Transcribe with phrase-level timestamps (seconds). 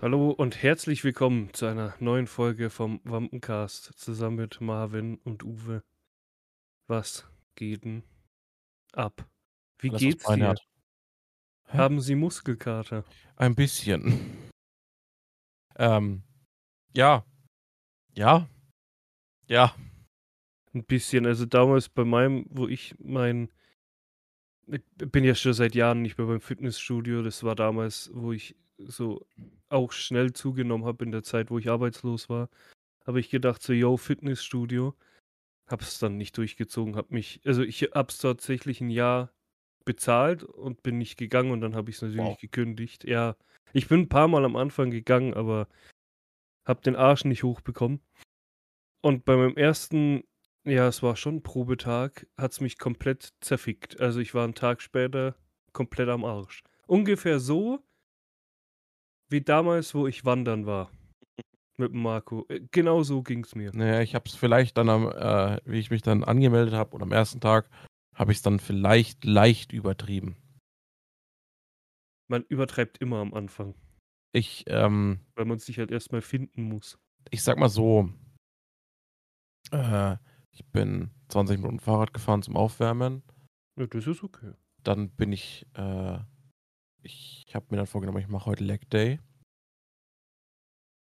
[0.00, 5.82] Hallo und herzlich willkommen zu einer neuen Folge vom Wampencast zusammen mit Marvin und Uwe.
[6.86, 8.04] Was geht denn
[8.92, 9.28] ab?
[9.80, 10.54] Wie was geht's dir?
[11.66, 13.04] Haben Sie Muskelkater?
[13.34, 14.50] Ein bisschen.
[15.74, 16.22] ähm,
[16.94, 17.26] ja.
[18.14, 18.48] Ja.
[19.48, 19.74] Ja.
[20.74, 21.26] Ein bisschen.
[21.26, 23.50] Also damals bei meinem, wo ich mein.
[24.68, 27.22] Ich bin ja schon seit Jahren nicht mehr beim Fitnessstudio.
[27.22, 29.26] Das war damals, wo ich so
[29.68, 32.48] auch schnell zugenommen habe in der Zeit, wo ich arbeitslos war.
[33.06, 34.94] Habe ich gedacht, so, yo, Fitnessstudio.
[35.66, 39.32] Hab's dann nicht durchgezogen, hab mich, also ich hab's tatsächlich ein Jahr
[39.84, 42.40] bezahlt und bin nicht gegangen und dann habe ich es natürlich Wow.
[42.40, 43.04] gekündigt.
[43.04, 43.36] Ja,
[43.74, 45.68] ich bin ein paar Mal am Anfang gegangen, aber
[46.64, 48.00] hab den Arsch nicht hochbekommen.
[49.02, 50.24] Und bei meinem ersten,
[50.64, 54.00] ja, es war schon Probetag, hat's mich komplett zerfickt.
[54.00, 55.36] Also ich war einen Tag später
[55.72, 56.62] komplett am Arsch.
[56.86, 57.82] Ungefähr so
[59.28, 60.90] wie damals, wo ich wandern war.
[61.80, 62.44] Mit Marco.
[62.48, 63.70] Äh, Genau so ging's mir.
[63.74, 67.12] Naja, ich hab's vielleicht dann am, äh, wie ich mich dann angemeldet habe und am
[67.12, 67.68] ersten Tag,
[68.14, 70.36] habe ich es dann vielleicht leicht übertrieben.
[72.30, 73.74] Man übertreibt immer am Anfang,
[74.32, 76.98] Ich, ähm, weil man sich halt erstmal finden muss.
[77.30, 78.10] ich sag mal so,
[79.70, 80.16] äh,
[80.50, 83.22] ich bin 20 Minuten Fahrrad gefahren zum Aufwärmen.
[83.78, 84.52] Ja, das ist okay.
[84.82, 86.18] Dann bin ich, äh,
[87.02, 89.20] ich habe mir dann vorgenommen, ich mache heute Leg Day.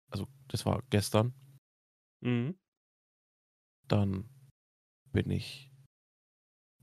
[0.09, 1.33] Also, das war gestern.
[2.21, 2.57] Mhm.
[3.87, 4.29] Dann
[5.11, 5.71] bin ich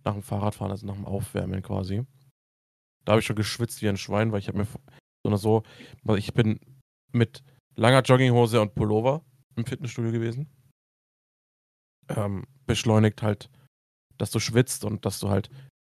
[0.05, 2.07] nach dem Fahrradfahren, also nach dem Aufwärmen quasi.
[3.05, 4.79] Da habe ich schon geschwitzt wie ein Schwein, weil ich habe mir so
[5.25, 5.63] oder so,
[6.17, 6.61] ich bin
[7.13, 7.43] mit
[7.75, 9.25] langer Jogginghose und Pullover
[9.57, 10.51] im Fitnessstudio gewesen.
[12.09, 13.51] Ähm, beschleunigt halt,
[14.17, 15.51] dass du schwitzt und dass du halt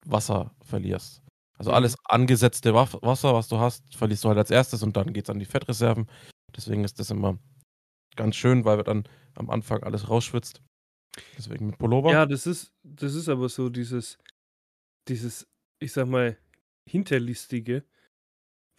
[0.06, 1.22] Wasser verlierst.
[1.60, 1.74] Also Mhm.
[1.74, 5.38] alles angesetzte Wasser, was du hast, verlierst du halt als erstes und dann geht's an
[5.38, 6.06] die Fettreserven.
[6.56, 7.38] Deswegen ist das immer
[8.16, 10.62] ganz schön, weil dann am Anfang alles rausschwitzt.
[11.38, 12.12] Deswegen mit Pullover.
[12.12, 14.16] Ja, das ist, das ist aber so dieses,
[15.08, 15.48] dieses,
[15.80, 16.38] ich sag mal,
[16.88, 17.84] hinterlistige.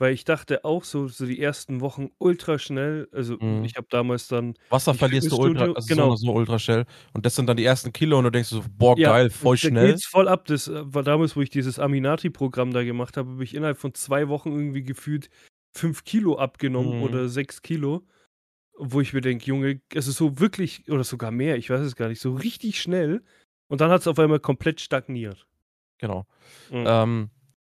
[0.02, 3.08] Weil ich dachte auch so, so die ersten Wochen ultra schnell.
[3.12, 3.64] Also Mhm.
[3.66, 6.16] ich habe damals dann, Wasser verlierst du ultra, also genau.
[6.16, 6.86] so, ultra schnell.
[7.14, 9.58] Und das sind dann die ersten Kilo und du denkst so, boah, Ja, geil, voll
[9.58, 9.88] da schnell.
[9.92, 10.46] geht's voll ab.
[10.46, 13.94] Das äh, war damals, wo ich dieses Aminati-Programm da gemacht habe, habe ich innerhalb von
[13.94, 15.30] zwei Wochen irgendwie gefühlt
[15.78, 17.04] fünf Kilo abgenommen Mhm.
[17.04, 18.02] oder sechs Kilo.
[18.80, 22.08] Wo ich mir denke, Junge, also so wirklich, oder sogar mehr, ich weiß es gar
[22.08, 23.22] nicht, so richtig schnell.
[23.68, 25.46] Und dann hat es auf einmal komplett stagniert.
[26.00, 26.26] Genau.
[26.72, 26.86] Mhm.
[26.88, 27.30] Ähm,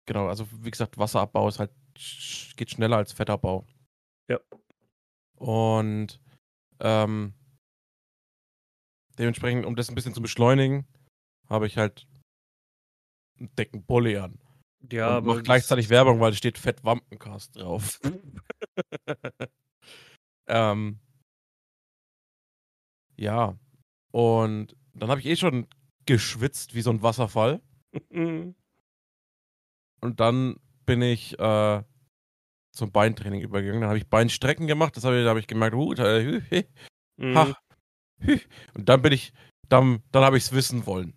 [0.05, 1.71] genau, also wie gesagt, Wasserabbau ist halt
[2.55, 3.65] geht schneller als Fettabbau.
[4.29, 4.39] Ja.
[5.37, 6.19] Und
[6.79, 7.33] ähm,
[9.19, 10.87] dementsprechend, um das ein bisschen zu beschleunigen,
[11.49, 12.07] habe ich halt
[13.39, 14.39] einen dicken Bulli an.
[14.91, 17.99] ja, und aber mach das- gleichzeitig Werbung, weil es steht Fett Wampencast drauf.
[20.47, 20.99] ähm,
[23.17, 23.57] ja.
[24.11, 25.67] Und dann habe ich eh schon
[26.05, 27.61] geschwitzt wie so ein Wasserfall.
[30.03, 31.83] Und dann bin ich äh,
[32.75, 33.81] zum Beintraining übergegangen.
[33.81, 34.97] Dann habe ich Beinstrecken gemacht.
[34.97, 36.63] Das habe ich, da habe ich gemerkt, uh, hü, hü,
[37.17, 37.35] Mhm.
[37.35, 37.57] ha,
[38.19, 38.37] hü.
[38.75, 39.31] Und dann bin ich,
[39.69, 41.13] dann, dann habe ich es wissen wollen.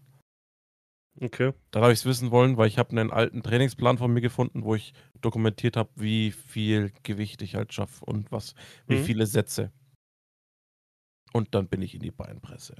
[1.20, 1.52] Okay.
[1.72, 4.62] Dann habe ich es wissen wollen, weil ich habe einen alten Trainingsplan von mir gefunden,
[4.62, 4.92] wo ich
[5.22, 8.54] dokumentiert habe, wie viel Gewicht ich halt schaffe und was,
[8.86, 9.04] wie Mhm.
[9.04, 9.72] viele Sätze.
[11.32, 12.76] Und dann bin ich in die Beinpresse.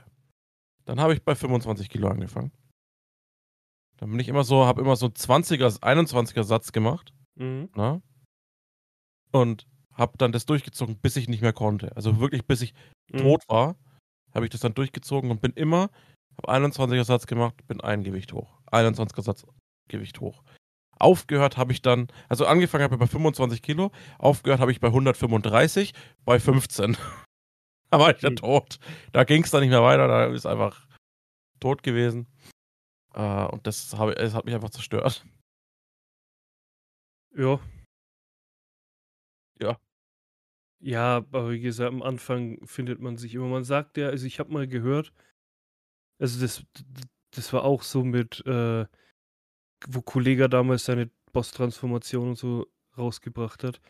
[0.85, 2.53] Dann habe ich bei 25 Kilo angefangen.
[3.99, 7.13] Dann bin ich immer so, habe immer so 20er, 21er Satz gemacht.
[7.37, 7.71] Mhm.
[7.75, 8.03] Ne?
[9.33, 11.95] Und habe dann das durchgezogen, bis ich nicht mehr konnte.
[11.97, 12.75] Also wirklich, bis ich
[13.13, 13.19] Mhm.
[13.19, 13.77] tot war,
[14.35, 15.91] habe ich das dann durchgezogen und bin immer,
[16.37, 18.59] habe 21er Satz gemacht, bin ein Gewicht hoch.
[18.71, 19.47] 21er Satz,
[19.89, 20.43] Gewicht hoch.
[20.99, 24.89] Aufgehört habe ich dann, also angefangen habe ich bei 25 Kilo, aufgehört habe ich bei
[24.89, 25.93] 135,
[26.25, 26.97] bei 15.
[27.91, 28.37] da war ich dann Mhm.
[28.37, 28.79] tot.
[29.13, 30.87] Da ging es dann nicht mehr weiter, da ist einfach
[31.61, 32.27] tot gewesen.
[33.17, 35.25] Äh, und das, habe, das hat mich einfach zerstört.
[37.37, 37.61] Ja.
[39.61, 39.79] Ja.
[40.81, 43.47] Ja, aber wie gesagt, am Anfang findet man sich immer.
[43.49, 45.13] Man sagt ja, also ich habe mal gehört,
[46.19, 46.65] also das,
[47.33, 48.87] das war auch so mit, äh,
[49.89, 52.67] wo Kollega damals seine Boss-Transformation und so
[52.97, 53.81] rausgebracht hat.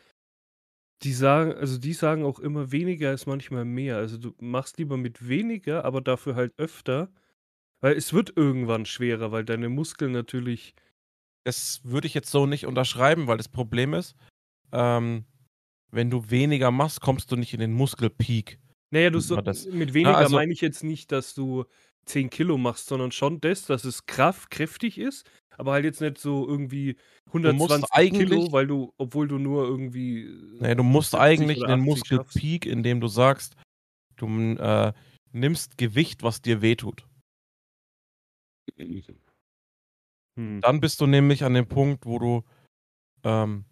[1.02, 3.96] Die sagen, also die sagen auch immer, weniger ist manchmal mehr.
[3.96, 7.10] Also du machst lieber mit weniger, aber dafür halt öfter,
[7.80, 10.74] weil es wird irgendwann schwerer, weil deine Muskeln natürlich.
[11.44, 14.16] Das würde ich jetzt so nicht unterschreiben, weil das Problem ist,
[14.72, 15.24] ähm,
[15.92, 18.58] wenn du weniger machst, kommst du nicht in den Muskelpeak.
[18.90, 21.64] Naja, du so, mit weniger also- meine ich jetzt nicht, dass du
[22.06, 26.18] 10 Kilo machst, sondern schon das, dass es Kraft, kräftig ist, aber halt jetzt nicht
[26.18, 26.96] so irgendwie
[27.32, 30.28] Du musst 120 eigentlich Kilo, weil du, obwohl du nur irgendwie.
[30.60, 31.84] Nee, du musst 70 eigentlich 80 schaffst.
[31.84, 33.56] Muskelpeak, indem du sagst,
[34.16, 34.92] du äh,
[35.32, 37.04] nimmst Gewicht, was dir wehtut.
[40.38, 40.60] Hm.
[40.60, 42.44] Dann bist du nämlich an dem Punkt, wo du
[43.24, 43.64] ähm,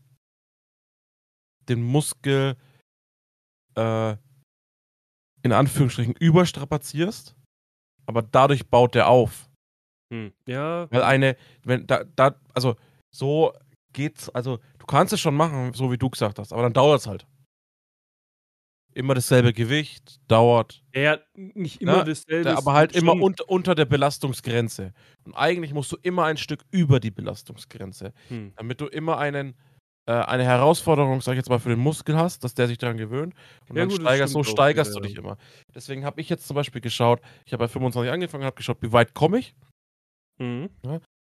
[1.68, 2.56] den Muskel
[3.76, 4.16] äh,
[5.42, 7.36] in Anführungsstrichen überstrapazierst,
[8.06, 9.50] aber dadurch baut der auf.
[10.12, 10.32] Hm.
[10.46, 12.76] Ja, Weil eine, wenn da, da, also
[13.10, 13.52] so
[13.92, 17.00] geht's, also du kannst es schon machen, so wie du gesagt hast, aber dann dauert
[17.00, 17.26] es halt.
[18.96, 22.56] Immer dasselbe Gewicht, dauert, ja, nicht immer Na, dasselbe.
[22.56, 24.92] aber halt immer unter, unter der Belastungsgrenze.
[25.24, 28.52] Und eigentlich musst du immer ein Stück über die Belastungsgrenze, Hm.
[28.56, 29.56] damit du immer einen,
[30.06, 32.96] äh, eine Herausforderung, sag ich jetzt mal, für den Muskel hast, dass der sich daran
[32.96, 33.34] gewöhnt.
[33.68, 35.08] Und Ja, dann gut, steigerst, so auch steigerst wieder, du ja.
[35.08, 35.38] dich immer.
[35.74, 38.92] Deswegen habe ich jetzt zum Beispiel geschaut, ich habe bei 25 angefangen, habe geschaut, wie
[38.92, 39.56] weit komme ich.
[40.38, 40.70] Mhm.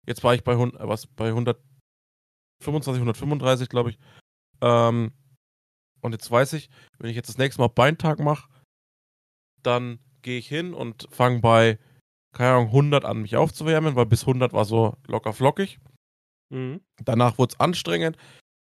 [0.07, 3.97] Jetzt war ich bei, 100, was, bei 125, 135, glaube ich.
[4.61, 5.11] Ähm,
[6.05, 6.69] und jetzt weiß ich,
[6.99, 8.47] wenn ich jetzt das nächste Mal Beintag mache,
[9.63, 11.79] dann gehe ich hin und fange bei,
[12.33, 15.79] keine Ahnung, 100 an, mich aufzuwärmen, weil bis 100 war so locker flockig.
[16.49, 16.81] Mhm.
[17.03, 18.17] Danach wurde es anstrengend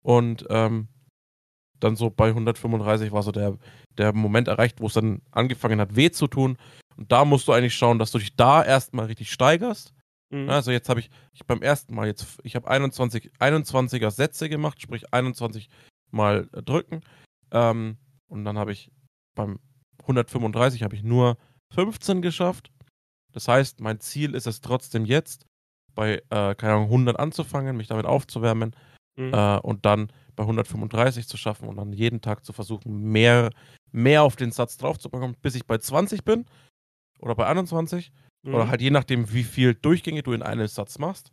[0.03, 0.89] und ähm,
[1.81, 3.57] dann so bei 135 war so der,
[3.97, 6.59] der Moment erreicht, wo es dann angefangen hat, weh zu tun.
[6.97, 9.95] Und da musst du eigentlich schauen, dass du dich da erstmal richtig steigerst.
[10.31, 10.49] Mhm.
[10.49, 14.81] Also jetzt habe ich, ich beim ersten Mal jetzt, ich habe 21, 21er Sätze gemacht,
[14.81, 15.69] sprich 21
[16.11, 17.03] mal drücken.
[17.53, 17.97] Ähm,
[18.29, 18.91] und dann habe ich
[19.35, 19.59] beim
[20.03, 21.37] 135 habe ich nur
[21.73, 22.71] 15 geschafft.
[23.33, 25.47] Das heißt, mein Ziel ist es trotzdem jetzt,
[25.95, 28.75] bei, äh, keine Ahnung, 100 anzufangen, mich damit aufzuwärmen
[29.17, 29.35] Mhm.
[29.35, 33.51] äh, und dann bei 135 zu schaffen und dann jeden Tag zu versuchen, mehr,
[33.93, 36.47] mehr auf den Satz drauf zu bekommen, bis ich bei 20 bin
[37.19, 38.13] oder bei 21
[38.43, 38.55] Mhm.
[38.55, 41.33] oder halt je nachdem, wie viel Durchgänge du in einem Satz machst.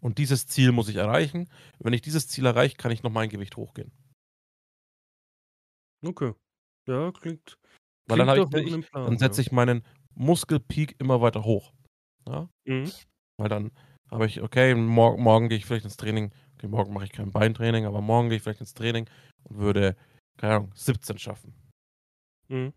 [0.00, 1.48] Und dieses Ziel muss ich erreichen.
[1.78, 3.92] Wenn ich dieses Ziel erreiche, kann ich noch mein Gewicht hochgehen.
[6.04, 6.32] Okay.
[6.86, 7.58] Ja, klingt.
[8.06, 9.84] Weil dann, klingt ich, ich, Plan, dann setze ich meinen
[10.14, 11.72] Muskelpeak immer weiter hoch.
[12.26, 12.48] Ja?
[12.64, 12.90] Mhm.
[13.38, 13.72] Weil dann
[14.10, 16.32] habe ich, okay, mor morgen gehe ich vielleicht ins Training.
[16.54, 19.08] Okay, morgen mache ich kein Beintraining, aber morgen gehe ich vielleicht ins Training
[19.44, 19.96] und würde,
[20.36, 21.54] keine Ahnung, 17 schaffen.
[22.48, 22.72] Mhm.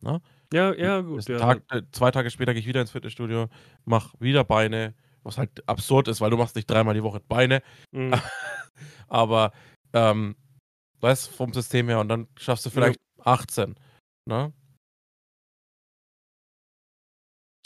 [0.00, 0.20] Na?
[0.52, 1.26] Ja, ja, gut.
[1.28, 3.48] Ja, Tag, äh, zwei Tage später gehe ich wieder ins Fitnessstudio,
[3.84, 7.62] mache wieder Beine, was halt absurd ist, weil du machst nicht dreimal die Woche Beine,
[7.92, 8.12] Mhm.
[9.08, 9.52] aber
[9.92, 10.36] ähm,
[11.00, 13.74] das vom System her und dann schaffst du vielleicht 18.
[14.26, 14.52] Ne?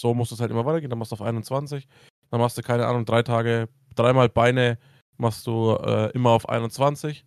[0.00, 0.90] So muss es halt immer weitergehen.
[0.90, 1.88] Dann machst du auf 21.
[2.30, 4.78] Dann machst du, keine Ahnung, drei Tage, dreimal Beine
[5.16, 7.24] machst du äh, immer auf 21.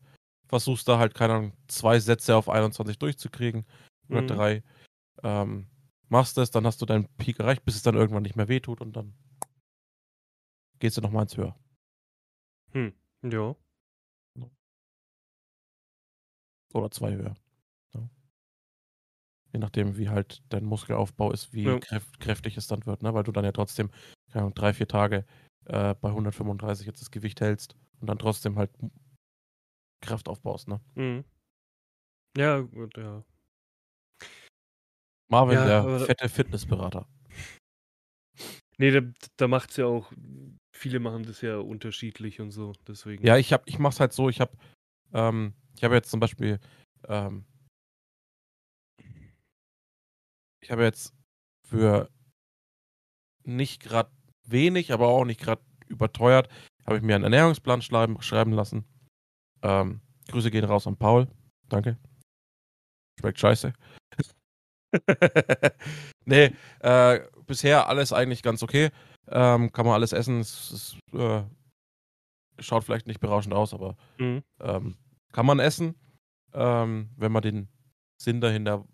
[0.47, 3.65] Versuchst da halt, keine Ahnung, zwei Sätze auf 21 durchzukriegen.
[4.09, 4.27] Oder Mhm.
[4.27, 4.63] drei.
[5.23, 5.67] Ähm,
[6.09, 8.81] machst es, dann hast du deinen Peak erreicht, bis es dann irgendwann nicht mehr wehtut
[8.81, 9.13] und dann
[10.79, 11.55] gehst du nochmal ins Höher.
[13.23, 13.55] ja.
[16.73, 17.35] Oder zwei höher.
[17.93, 18.09] Ja.
[19.53, 21.79] Je nachdem, wie halt dein Muskelaufbau ist, wie Ja.
[21.79, 23.13] kräf kräftig es dann wird, ne?
[23.13, 23.91] Weil du dann ja trotzdem,
[24.33, 25.25] Ahnung, drei, vier Tage
[25.65, 28.71] äh, bei 135 jetzt das Gewicht hältst und dann trotzdem halt
[30.01, 30.79] Kraft aufbaust, ne?
[30.95, 31.25] Mhm.
[32.37, 33.23] Ja, gut, ja.
[35.29, 37.07] Marvin, Ja, der fette Fitnessberater.
[38.77, 39.01] Nee, da,
[39.37, 40.11] da macht's ja auch.
[40.75, 42.73] Viele machen das ja unterschiedlich und so.
[42.87, 43.25] Deswegen.
[43.25, 44.57] Ja, ich hab, ich mach's halt so, ich hab,
[45.13, 46.59] ähm, ich habe jetzt zum Beispiel,
[47.07, 47.45] ähm,
[50.61, 51.13] ich habe jetzt
[51.67, 52.09] für
[53.43, 54.11] nicht gerade
[54.45, 56.49] wenig, aber auch nicht gerade überteuert,
[56.85, 58.85] habe ich mir einen Ernährungsplan schreiben, schreiben lassen.
[59.61, 61.27] Ähm, Grüße gehen raus an Paul.
[61.69, 61.97] Danke.
[63.19, 63.73] Schmeckt scheiße.
[66.25, 68.89] nee, äh, bisher alles eigentlich ganz okay.
[69.27, 70.39] Ähm, kann man alles essen.
[70.39, 71.43] Es, es äh,
[72.61, 74.43] schaut vielleicht nicht berauschend aus, aber Mhm.
[74.59, 74.95] ähm,
[75.33, 75.95] kann man essen,
[76.53, 77.67] ähm, wenn man den
[78.21, 78.85] Sinn dahinter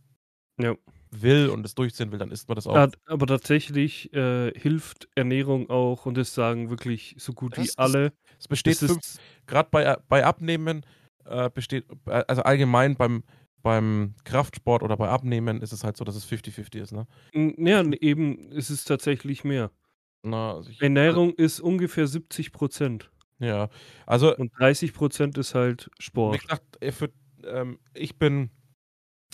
[0.60, 0.76] Ja.
[1.12, 2.76] will und es durchziehen will, dann isst man das auch.
[2.76, 7.68] Ja, aber tatsächlich äh, hilft Ernährung auch und das sagen wirklich so gut Das wie
[7.68, 8.14] ist- alle.
[8.40, 8.80] es besteht
[9.48, 10.86] gerade bei, bei Abnehmen
[11.26, 13.24] äh, besteht, äh, also allgemein beim,
[13.62, 17.06] beim Kraftsport oder bei Abnehmen ist es halt so, dass es 50-50 ist, ne?
[17.34, 19.72] ja, eben, es ist tatsächlich mehr.
[20.24, 23.70] Na, also Ernährung ist ungefähr 70 Prozent ja,
[24.06, 26.41] also und 30 Prozent ist halt Sport.
[26.41, 27.12] gesagt, für,
[27.44, 28.50] ähm, ich bin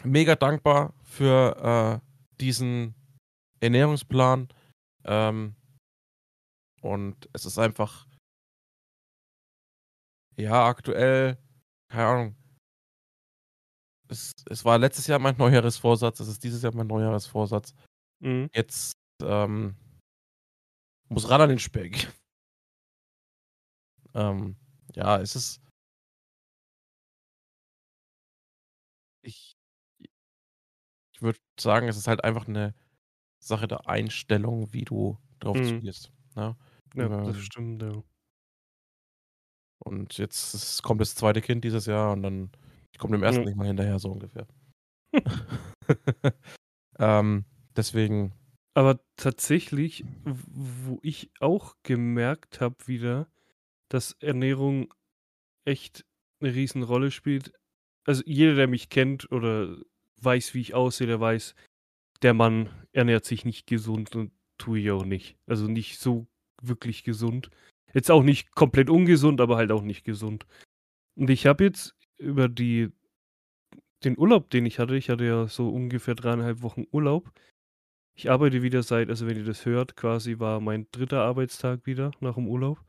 [0.03, 2.95] mega dankbar für äh, diesen
[3.59, 4.49] Ernährungsplan
[5.05, 5.55] ähm,
[6.81, 8.07] und es ist einfach
[10.37, 11.37] ja aktuell
[11.89, 12.35] keine Ahnung
[14.09, 17.73] es, es war letztes Jahr mein Neujahresvorsatz, es ist dieses Jahr mein Neujahresvorsatz
[18.23, 18.49] Mhm.
[18.53, 19.75] Jetzt ähm,
[21.09, 22.07] muss ran an den Speck.
[24.13, 24.55] Ähm,
[24.95, 25.61] ja, es ist.
[29.21, 29.57] Ich,
[31.13, 32.73] ich würde sagen, es ist halt einfach eine
[33.39, 35.83] Sache der Einstellung, wie du drauf Mhm.
[35.83, 36.11] zugehst.
[36.35, 36.57] Ne?
[36.95, 38.01] Ja, das Ähm, stimmt, ja.
[39.79, 42.51] und jetzt ist, kommt das zweite Kind dieses Jahr und dann
[42.91, 43.47] ich komme dem ersten Ja.
[43.47, 44.47] nicht mal hinterher, so ungefähr.
[46.99, 48.33] ähm, deswegen,
[48.75, 53.27] Aber tatsächlich, wo ich auch gemerkt habe wieder,
[53.93, 54.93] dass Ernährung
[55.65, 56.05] echt
[56.41, 57.53] 'ne Riesenrolle spielt.
[58.07, 59.77] Also, jeder, der mich kennt oder
[60.21, 61.55] weiß, wie ich aussehe, der weiß,
[62.23, 65.37] der Mann ernährt sich nicht gesund und tue ich auch nicht.
[65.47, 66.27] Also, nicht so
[66.63, 67.49] wirklich gesund.
[67.93, 70.45] Jetzt auch nicht komplett ungesund, aber halt auch nicht gesund.
[71.17, 72.91] Und ich habe jetzt über die
[74.03, 77.31] den Urlaub, den ich hatte ich hatte ja so ungefähr 3,5 Wochen Urlaub.
[78.15, 81.21] Ich arbeite wieder seit also, wenn ihr das hört, quasi war mein 3.
[81.21, 82.79] Arbeitstag wieder nach dem Urlaub.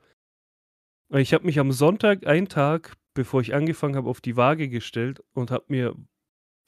[1.14, 4.68] Und ich habe mich am Sonntag, einen Tag, bevor ich angefangen habe, auf die Waage
[4.68, 5.94] gestellt und habe mir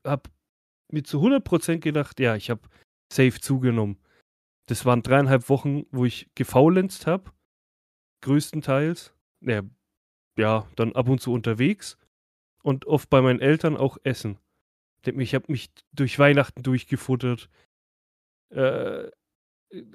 [0.05, 0.31] habe
[0.89, 2.61] mir zu 100% gedacht: „Ja, ich habe
[3.13, 3.99] safe zugenommen.“
[4.67, 7.33] Das waren 3,5 Wochen, wo ich gefaulenzt habe,
[8.21, 9.17] größtenteils.
[9.41, 9.63] Ja,
[10.39, 11.99] ja, dann ab und zu unterwegs
[12.63, 14.39] und oft bei meinen Eltern auch essen.
[15.05, 17.51] Ich habe mich durch Weihnachten durchgefuttert.
[18.51, 19.11] Äh,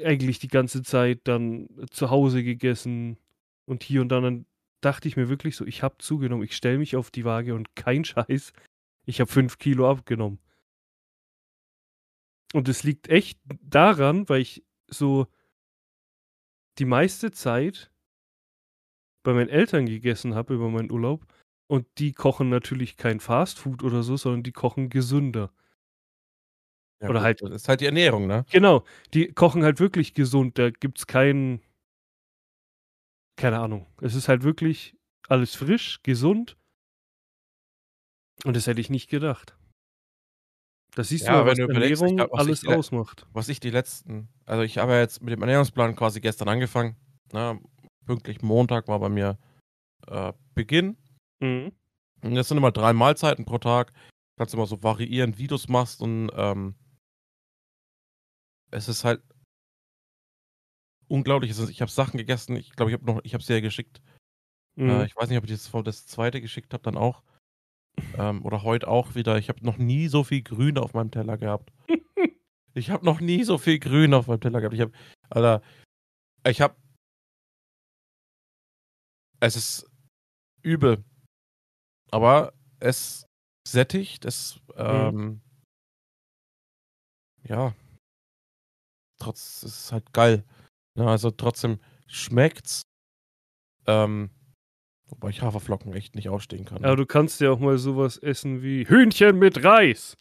[0.04, 3.18] eigentlich die ganze Zeit dann zu Hause gegessen
[3.66, 4.20] und hier und da.
[4.22, 4.46] Dann
[4.82, 6.44] dachte ich mir wirklich so: „Ich habe zugenommen.
[6.44, 8.54] Ich stelle mich auf die Waage und kein Scheiß,
[9.06, 10.40] ich habe 5 Kilo abgenommen.“
[12.54, 15.28] Und es liegt echt daran, weil ich so
[16.80, 17.92] die meiste Zeit
[19.24, 21.26] bei meinen Eltern gegessen habe über meinen Urlaub
[21.68, 25.52] und die kochen natürlich kein Fastfood oder so, sondern die kochen gesünder.
[27.00, 28.46] ja Oder gut, halt das ist halt die Ernährung, ne?
[28.52, 30.58] Genau, die kochen halt wirklich gesund.
[30.58, 31.62] Da gibt's kein
[33.42, 33.88] keine Ahnung.
[34.02, 34.96] Es ist halt wirklich
[35.28, 36.58] alles frisch, gesund.
[38.46, 39.56] Und das hätte ich nicht gedacht.
[40.96, 43.26] Da siehst du Ja, mal, wenn was du Ernährung glaube, was alles ausmacht.
[43.34, 46.98] was ich die letzten also, ich habe ja jetzt mit dem Ernährungsplan quasi gestern angefangen,
[47.32, 47.60] ne?
[48.06, 49.38] Pünktlich Montag war bei mir,
[50.08, 50.98] äh, Beginn.
[51.40, 51.72] Mhm.
[52.24, 53.94] Und das sind immer 3 Mahlzeiten pro Tag.
[54.38, 56.76] Kannst immer so variieren, wie du's machst und, ähm
[58.72, 59.22] es ist halt
[61.12, 61.52] unglaublich.
[61.52, 64.02] Ich habe Sachen gegessen, ich glaube, ich habe noch ich habe dir ja geschickt.
[64.78, 65.02] Äh, Mhm.
[65.04, 66.40] ich weiß nicht, ob ich das das 2.
[66.40, 67.24] geschickt habe dann auch.
[68.18, 69.38] Ähm, oder heute auch wieder.
[69.38, 71.72] Ich habe noch nie so viel Grün auf meinem Teller gehabt.
[72.74, 74.74] Ich habe noch nie so viel Grün auf meinem Teller gehabt.
[74.76, 74.94] Ich habe
[75.30, 75.62] Alter,
[76.48, 76.74] ich habe
[79.42, 79.92] es ist
[80.62, 81.04] übel.
[82.12, 83.26] Aber es
[83.68, 85.42] sättigt, es, ähm
[87.44, 87.76] ja
[89.20, 90.46] trotz es ist halt geil.
[90.96, 92.82] Ne, also, trotzdem schmeckt's.
[93.88, 94.30] Ähm,
[95.08, 96.96] wobei ich Haferflocken echt nicht ausstehen kann, Aber ne?
[96.96, 100.18] du kannst ja auch mal so was essen wie Hühnchen mit Reis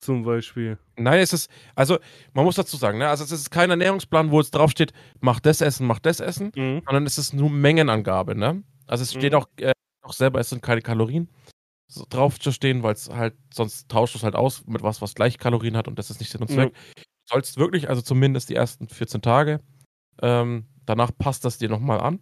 [0.00, 0.78] zum Beispiel.
[0.98, 1.98] Nein, es ist also,
[2.34, 5.60] man muss dazu sagen, ne, also, es ist kein Ernährungsplan, wo jetzt draufsteht: „Mach das
[5.60, 6.82] essen, mach das essen“, Mhm.
[6.84, 8.62] sondern es ist nur Mengenangabe, ne?
[8.86, 9.38] Also, es steht Mhm.
[9.38, 11.30] auch, äh, auch selber, es sind keine Kalorien
[11.88, 15.38] so drauf zu stehen, weil's halt sonst tauscht du's halt aus mit was, was gleich
[15.38, 16.54] Kalorien hat und das ist nicht Sinn und Ja.
[16.54, 16.74] Zweck.
[16.74, 19.60] Du sollst wirklich also, zumindest die ersten 14 Tage
[20.20, 22.20] ähm, danach passt das dir noch mal an.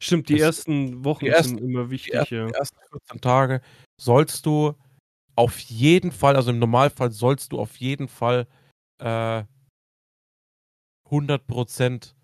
[0.00, 2.46] Stimmt, die Das ersten Wochen die ersten sind immer die wichtig, ersten ja.
[2.46, 3.60] die ersten 14 Tage
[4.00, 4.74] sollst du
[5.36, 8.46] auf jeden Fall also, im Normalfall sollst du auf jeden Fall,
[8.98, 9.44] äh
[11.08, 12.14] 100%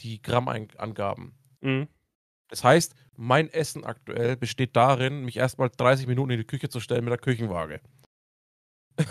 [0.00, 1.34] die Grammein Angaben.
[1.60, 1.88] Mhm.
[2.48, 6.68] Das heißt, mein Essen aktuell besteht darin, mich erst mal 30 Minuten in die Küche
[6.68, 7.80] zu stellen mit der Küchenwaage.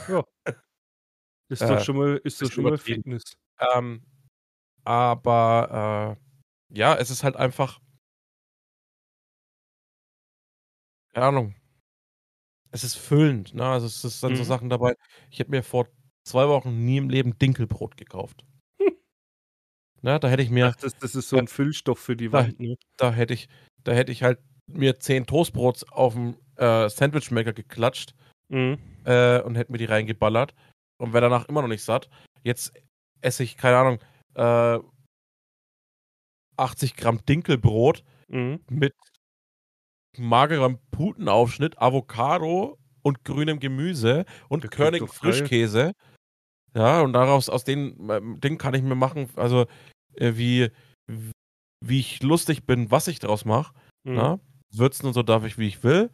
[0.07, 0.23] Ja.
[1.49, 2.77] Ist doch Äh, schon mal ist doch schon mal.
[2.77, 3.23] Fitness.
[3.73, 4.03] Ähm,
[4.89, 6.17] aber,
[6.72, 7.79] äh, ja, es ist halt einfach
[11.13, 11.55] keine Ahnung.
[12.72, 13.65] Es ist füllend, ne?
[13.65, 14.43] Also, es ist dann so Mhm.
[14.43, 14.93] Sachen dabei
[15.31, 15.88] ich habe mir vor
[16.24, 18.46] 2 Wochen nie im Leben Dinkelbrot gekauft.
[20.01, 22.31] Ne, da hätte ich mir dachte, das das ist so da 'n Füllstoff für die
[22.31, 22.75] da Wand, ne?
[22.98, 23.50] da hätte ich
[23.84, 28.15] da hätte ich halt mir 10 Toastbrots auf'm, äh, Sandwichmaker geklatscht,
[28.50, 28.79] Mhm.
[29.05, 30.55] äh, und hätte mir die reingeballert
[31.00, 32.10] und wäre danach immer noch nicht satt.
[32.43, 32.74] Jetzt
[33.22, 34.00] esse ich, keine Ahnung,
[34.39, 34.79] äh
[36.58, 38.60] 80 Gramm Dinkelbrot Mhm.
[38.69, 38.93] mit
[40.17, 45.34] magerem Putenaufschnitt, Avocado und grünem Gemüse und Das geil.
[45.34, 45.93] Frischkäse.
[46.75, 49.65] Ja, und daraus aus den ähm, Ding kann ich mir machen also,
[50.15, 50.69] äh, wie
[51.81, 54.13] wie ich lustig bin, was ich draus mache, Mhm.
[54.15, 54.39] ne?
[54.72, 56.12] Würzen und so darf ich, wie ich will.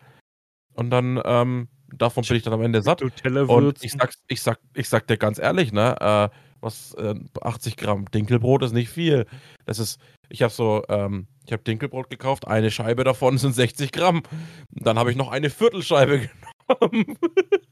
[0.73, 1.67] Und dann, ähm
[1.97, 3.01] Davon bin ich dann am Ende satt.
[3.01, 6.29] Und ich sag, ich sag, ich sag dir ganz ehrlich, ne, äh,
[6.61, 9.25] was äh, 80 Gramm Dinkelbrot ist nicht viel.
[9.65, 13.91] Das ist, ich habe so, ähm, ich habe Dinkelbrot gekauft, eine Scheibe davon sind 60
[13.91, 14.23] Gramm.
[14.71, 16.29] Dann habe ich noch eine Viertelscheibe
[16.67, 17.17] genommen.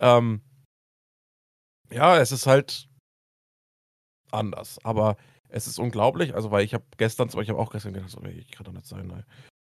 [0.00, 0.40] ähm,
[1.90, 2.88] ja, es ist halt
[4.30, 5.16] anders, aber
[5.48, 8.32] es ist unglaublich, also weil ich habe gestern, ich habe auch gestern gedacht, so, ey,
[8.32, 9.22] ich kann doch nicht sein, ey.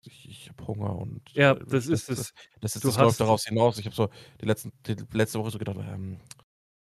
[0.02, 2.32] Ich, ich habe Hunger und Ja, äh, das ist das, es.
[2.60, 3.78] das, ist, Du das hast- läuft daraus hinaus.
[3.78, 4.08] Ich habe so
[4.40, 6.20] die, letzten, die letzte Woche so gedacht, ähm,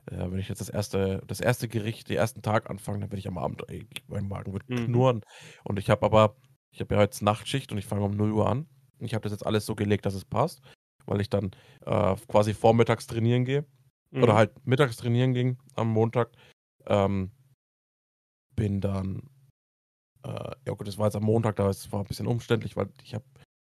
[0.07, 3.19] äh, wenn ich jetzt das erste, das erste Gericht, den ersten Tag anfange, dann werde
[3.19, 4.85] ich am Abend, ey, mein Magen wird Mhm.
[4.85, 5.21] knurren.
[5.63, 6.35] Und ich habe aber,
[6.71, 8.67] ich habe ja jetzt Nachtschicht und ich fange um 0 Uhr an.
[8.99, 10.61] Und Ich habe das jetzt alles so gelegt, dass es passt,
[11.05, 11.51] weil ich dann
[11.85, 13.65] äh, quasi vormittags trainieren gehe
[14.11, 14.23] Mhm.
[14.23, 16.31] oder halt mittags trainieren ging am Montag.
[16.87, 17.31] Ähm,
[18.55, 19.21] bin dann,
[20.23, 22.89] äh, ja gut, das war jetzt am Montag, da es war ein bisschen umständlich, weil
[23.03, 23.23] ich hab,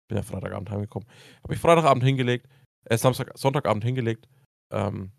[0.09, 1.09] bin ja Freitagabend heimgekommen.
[1.43, 2.47] Habe ich Freitagabend hingelegt,
[2.85, 4.29] äh, Samstag, Sonntagabend hingelegt,
[4.71, 5.13] ähm,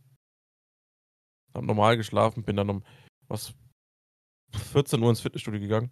[1.56, 2.84] hab normal geschlafen, bin dann um
[3.28, 3.54] was
[4.54, 5.92] 14 Uhr ins Fitnessstudio gegangen.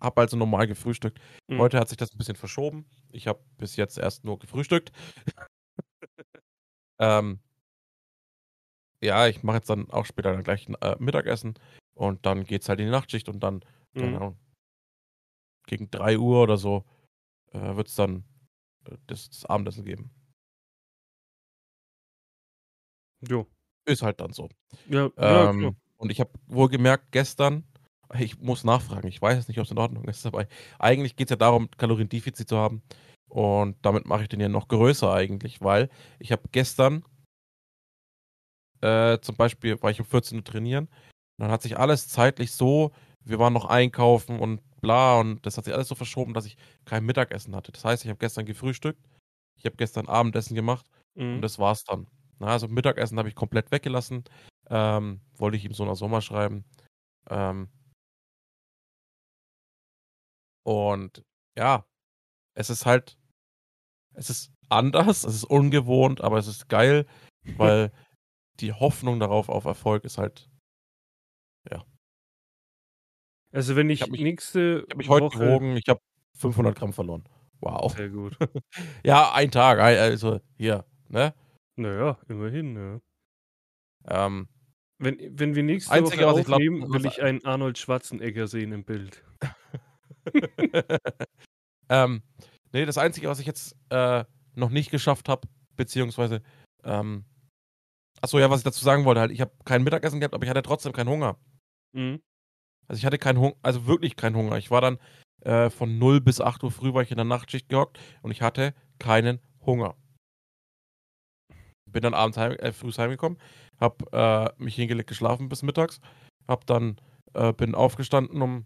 [0.00, 1.20] Hab also normal gefrühstückt.
[1.48, 1.58] Mhm.
[1.58, 2.86] Heute hat sich das ein bisschen verschoben.
[3.10, 4.92] Ich habe bis jetzt erst nur gefrühstückt.
[6.98, 7.40] ähm,
[9.00, 11.54] ja, ich mache jetzt dann auch später dann gleich ein äh, Mittagessen
[11.94, 14.14] und dann geht's halt in die Nachtschicht und dann, Mhm.
[14.14, 14.38] Ahnung,
[15.66, 16.84] gegen 3 Uhr oder so
[17.52, 18.24] äh, wird es dann
[18.86, 20.10] äh, das, das Abendessen geben.
[23.28, 23.46] Jo.
[23.84, 24.48] Ist halt dann so.
[24.88, 25.74] Ja, ja, Ähm, klar.
[25.96, 27.64] und ich habe wohl gemerkt, gestern,
[28.18, 30.46] ich muss nachfragen, ich weiß jetzt nicht, ob es in Ordnung ist, aber
[30.78, 32.82] eigentlich geht es ja darum, Kaloriendefizit zu haben.
[33.28, 37.04] Und damit mache ich den ja noch größer eigentlich, weil ich habe gestern
[38.80, 42.52] äh, zum Beispiel, war ich um 14 Uhr trainieren, und dann hat sich alles zeitlich
[42.52, 42.92] so,
[43.24, 46.56] wir waren noch einkaufen und bla, und das hat sich alles so verschoben, dass ich
[46.84, 47.72] kein Mittagessen hatte.
[47.72, 49.00] Das heißt, ich habe gestern gefrühstückt,
[49.56, 51.36] ich habe gestern Abendessen gemacht Mhm.
[51.36, 52.06] und das war's dann.
[52.38, 54.24] Na, also Mittagessen habe ich komplett weggelassen.
[54.68, 56.64] Ähm, wollte ich ihm so nach Sommer schreiben.
[57.28, 57.68] Ähm,
[60.64, 61.22] und
[61.56, 61.84] ja,
[62.54, 63.18] es ist halt,
[64.14, 67.06] es ist anders, es ist ungewohnt, aber es ist geil,
[67.58, 67.92] weil
[68.60, 70.48] die Hoffnung darauf auf Erfolg ist halt.
[73.54, 76.00] Also wenn ich, hab mich- nächste Ich habe mich heute Woche gewogen, ich habe
[76.38, 77.24] 500 Gramm verloren.
[77.60, 77.94] Wow.
[77.94, 78.36] Sehr gut.
[79.04, 81.34] Ja, ein Tag, also hier, ne?
[81.76, 83.00] Naja, immerhin, ja.
[84.08, 84.48] Ähm,
[84.98, 88.46] Wenn, wenn wir nächste Einzige, Woche was ich glaub- aufnehmen, will ich einen Arnold Schwarzenegger
[88.46, 89.24] sehen im Bild.
[91.88, 92.22] ähm,
[92.72, 96.42] nee, das Einzige, was ich jetzt äh, noch nicht geschafft habe, beziehungsweise,
[96.84, 97.24] ähm,
[98.20, 100.50] achso, ja, was ich dazu sagen wollte, halt, ich habe kein Mittagessen gehabt, aber ich
[100.50, 101.38] hatte trotzdem keinen Hunger.
[101.92, 102.20] Mhm.
[102.88, 104.58] Also ich hatte keinen Hunger, also wirklich keinen Hunger.
[104.58, 104.98] Ich war dann
[105.40, 108.42] äh, von 0 bis 8 Uhr früh war ich in der Nachtschicht gehockt und ich
[108.42, 109.96] hatte keinen Hunger.
[111.92, 113.38] Bin dann abends heim, äh, früh heimgekommen,
[113.80, 116.00] hab äh, mich hingelegt, geschlafen bis mittags,
[116.48, 116.96] hab dann,
[117.34, 118.64] äh, bin aufgestanden um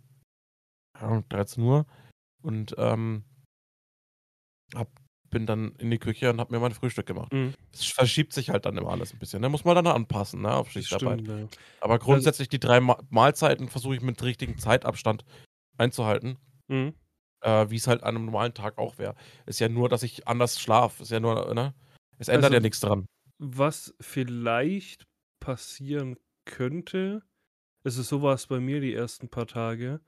[1.00, 1.86] ja, 13 Uhr
[2.42, 3.24] und ähm,
[4.74, 4.88] hab,
[5.30, 7.32] bin dann in die Küche und hab mir mein Frühstück gemacht.
[7.32, 7.54] Mhm.
[7.72, 9.42] Es verschiebt sich halt dann immer alles ein bisschen.
[9.42, 11.20] Da muss man dann anpassen, ne, auf Schichtarbeit.
[11.20, 11.58] stimmt, ja.
[11.80, 15.24] Aber grundsätzlich die drei Ma Mahlzeiten versuche ich mit richtigem Zeitabstand
[15.78, 16.94] einzuhalten, Mhm.
[17.42, 19.14] äh, wie es halt an einem normalen Tag auch wäre.
[19.46, 21.02] Ist ja nur, dass ich anders schlafe.
[21.02, 21.74] Ist ja nur, ne?
[22.18, 23.06] Es ändert Also- ja nichts dran.
[23.38, 25.06] Was vielleicht
[25.40, 27.22] passieren könnte,
[27.84, 30.00] also so war es bei mir die ersten paar Tage.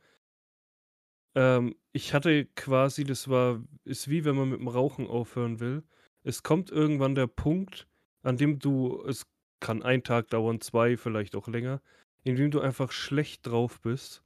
[1.36, 5.84] Ähm, ich hatte quasi, das war, ist wie wenn man mit dem Rauchen aufhören will.
[6.24, 7.86] Es kommt irgendwann der Punkt,
[8.22, 9.26] an dem du, es
[9.60, 11.80] kann ein Tag dauern, zwei, vielleicht auch länger,
[12.24, 14.24] in dem du einfach schlecht drauf bist,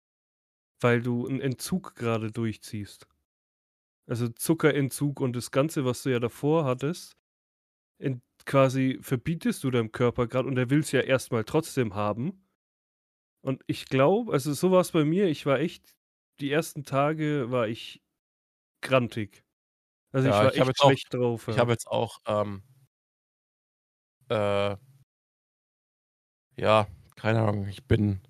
[0.81, 3.07] weil du einen Entzug gerade durchziehst.
[4.07, 7.17] Also Zuckerentzug und das Ganze, was du ja davor hattest,
[8.03, 12.45] ent quasi verbietest du deinem Körper gerade und er will es ja erstmal trotzdem haben.
[13.45, 15.97] Und ich glaube, also so war es bei mir, ich war echt,
[16.41, 18.03] die ersten Tage war ich
[18.83, 19.45] grantig.
[20.13, 21.49] Also Ja, ich war ich echt jetzt auch- schlecht drauf.
[21.49, 21.61] Ich ja.
[21.61, 22.63] habe jetzt auch, ähm,
[24.29, 24.77] äh,
[26.57, 26.87] ja,
[27.17, 28.21] keine Ahnung, ich bin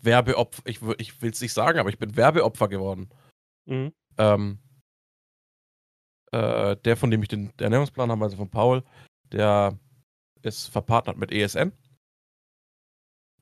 [0.00, 3.08] Werbeopfer, ich, ich will es nicht sagen, aber ich bin Werbeopfer geworden.
[3.66, 3.92] Mhm.
[4.18, 4.58] Ähm,
[6.32, 8.84] äh, der, von dem ich den Ernährungsplan habe, also von Paul,
[9.34, 9.78] der
[10.42, 11.72] ist verpartnert mit ESN.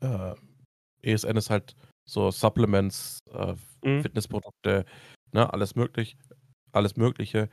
[0.00, 0.34] Äh,
[1.02, 1.76] ESN ist halt
[2.08, 4.02] so Supplements, äh, Mhm.
[4.02, 4.84] Fitnessprodukte,
[5.32, 6.16] ne, alles möglich,
[6.72, 7.50] alles Mögliche.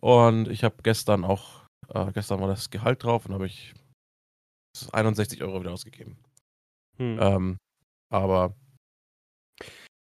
[0.00, 3.74] Und ich habe gestern auch, äh, gestern war das Gehalt drauf und habe ich
[4.92, 6.18] 61 Euro wieder ausgegeben.
[6.98, 7.18] Hm.
[7.20, 7.58] Ähm,
[8.12, 8.54] aber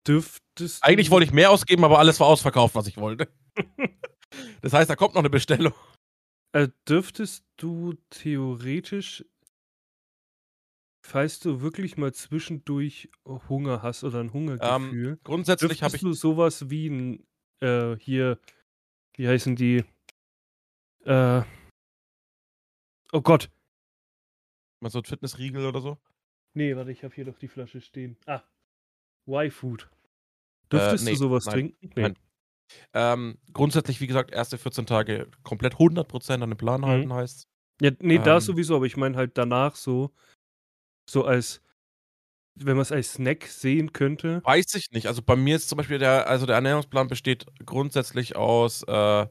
[0.07, 3.27] Dürftest eigentlich wollte ich mehr ausgeben, aber alles war ausverkauft, was ich wollte.
[4.61, 5.73] Das heißt, da kommt noch eine Bestellung.
[6.55, 9.23] Äh, dürftest du theoretisch
[11.05, 16.03] falls du wirklich mal zwischendurch Hunger hast oder 'n Ähm, Hungergefühl, grundsätzlich habe dürftest ich
[16.03, 17.25] du so was wie 'n
[17.61, 18.39] äh, hier
[19.15, 19.85] wie heißen die?
[21.05, 21.41] Äh
[23.13, 23.51] oh Gott.
[24.81, 25.97] Meinst du 'n Fitnessriegel oder so?
[26.55, 28.17] Ne, warte, ich habe hier doch die Flasche stehen.
[28.27, 28.43] Ah,
[29.27, 29.89] Y-Food.
[30.73, 31.91] Äh, Dürftest du ne, so was nein, trinken?
[31.95, 32.13] Ne.
[32.13, 32.17] nein.
[32.93, 36.85] Ähm, grundsätzlich, wie gesagt, erste 14 Tage komplett 100% an den Plan Mhm.
[36.85, 37.43] halten heißt's.
[37.81, 40.11] Ja, ne, da Ähm sowieso, aber ich meine halt danach so
[41.09, 41.61] so als
[42.55, 44.41] wenn man's als Snack sehen könnte.
[44.43, 45.07] Weiß ich nicht.
[45.07, 49.27] Also, bei mir ist zum Beispiel der also, der Ernährungsplan besteht grundsätzlich aus, äh,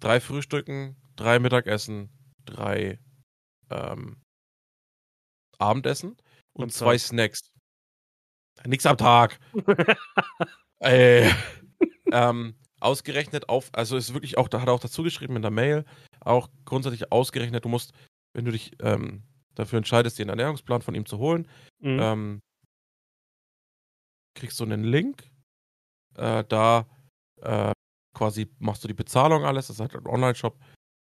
[0.00, 2.10] 3 Frühstücken, 3 Mittagessen,
[2.46, 2.98] 3,
[3.70, 4.16] ähm
[5.58, 6.16] Abendessen
[6.56, 7.00] Am und 2 Tag.
[7.00, 7.40] Snacks.
[8.66, 9.38] Nix am Tag.
[10.80, 11.30] Ey.
[12.14, 15.52] Ähm, ausgerechnet auf also, ist wirklich auch da hat er auch dazu geschrieben in der
[15.52, 15.84] Mail,
[16.20, 17.92] auch grundsätzlich ausgerechnet, du musst,
[18.34, 19.24] wenn du dich, ähm,
[19.56, 21.48] dafür entscheidest, dir 'n Ernährungsplan von ihm zu holen,
[21.80, 22.00] Mhm.
[22.00, 22.42] ähm
[24.36, 25.30] kriegst du 'nen Link.
[26.16, 26.86] Äh, da,
[27.42, 27.72] äh,
[28.14, 29.68] quasi machst du die Bezahlung alles.
[29.68, 30.58] Das ist halt 'n Onlineshop.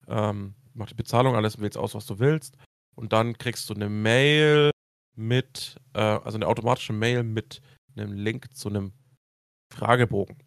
[0.09, 2.57] Ähm, machst die Bezahlung alles, wählst aus, was du willst.
[2.97, 4.71] Und dann kriegst du 'ne Mail
[5.17, 7.63] mit äh, also, 'ne automatische Mail mit
[7.97, 8.93] 'nem Link zu 'nem
[9.75, 10.39] Fragebogen.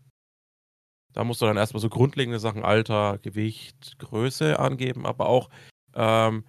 [1.13, 5.49] Da musst du dann erst mal so grundlegende Sachen, Alter, Gewicht, Größe angeben, aber auch,
[5.95, 6.45] ähm,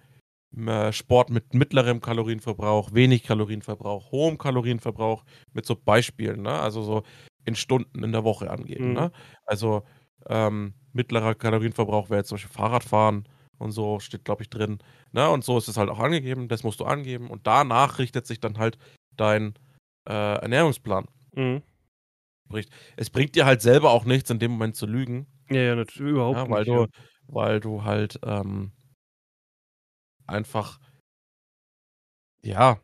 [0.67, 6.59] äh, Sport mit mittlerem Kalorienverbrauch, wenig Kalorienverbrauch, hohem Kalorienverbrauch mit so Beispielen, ne?
[6.59, 7.03] Also, so
[7.45, 8.93] in Stunden in der Woche angeben, Mhm.
[8.93, 9.11] ne?
[9.45, 9.83] Also,
[10.27, 14.79] ähm, mittlerer Kalorienverbrauch wäre jetzt zum Beispiel Fahrradfahren und so, steht, glaube ich, drin,
[15.11, 15.29] ne?
[15.29, 16.47] Und so ist es halt auch angegeben.
[16.49, 18.77] Das musst du angeben und danach richtet sich dann halt
[19.17, 19.53] dein,
[20.07, 21.05] äh, Ernährungsplan.
[21.33, 21.61] Mhm.
[22.51, 25.27] Sprich, es bringt dir halt selber auch nichts, in dem Moment zu lügen.
[25.49, 26.87] Ja, ja, nat überhaupt Ja, weil nicht, du
[27.27, 28.71] weil du halt, ähm
[30.27, 30.79] einfach
[32.43, 32.79] ja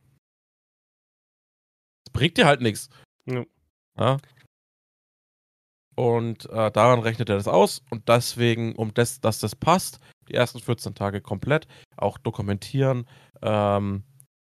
[2.05, 2.89] es bringt dir halt nix.
[3.25, 3.43] Ja.
[3.97, 4.17] Ja?
[5.95, 9.99] Und, äh, daran rechnet er das aus und deswegen, um das dass das passt,
[10.29, 13.07] die ersten 14 Tage komplett, auch dokumentieren,
[13.41, 14.03] ähm,